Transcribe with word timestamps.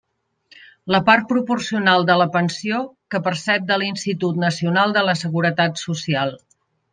La 0.93 0.99
part 1.09 1.27
proporcional 1.31 2.05
de 2.07 2.15
la 2.21 2.27
pensió 2.37 2.79
que 3.15 3.21
percep 3.27 3.67
de 3.73 3.77
l'Institut 3.83 4.41
Nacional 4.47 4.97
de 4.97 5.05
la 5.11 5.15
Seguretat 5.21 5.85
Social. 5.85 6.35